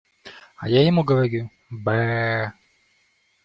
А 0.57 0.67
я 0.67 0.83
ему 0.83 1.03
говорю: 1.03 1.51
«Бэ-э!» 1.69 2.53